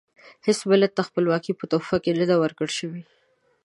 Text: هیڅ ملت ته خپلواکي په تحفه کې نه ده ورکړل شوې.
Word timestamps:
هیڅ 0.47 0.59
ملت 0.71 0.91
ته 0.97 1.01
خپلواکي 1.07 1.51
په 1.55 1.65
تحفه 1.71 1.97
کې 2.03 2.11
نه 2.19 2.25
ده 2.29 2.35
ورکړل 2.43 2.71
شوې. 2.79 3.01